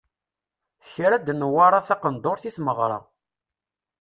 Tekra-d 0.83 1.27
Newwara 1.33 1.87
taqendurt 1.87 2.43
i 2.49 2.51
tmeɣra. 2.55 2.99